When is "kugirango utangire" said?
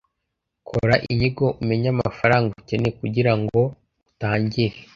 3.01-4.77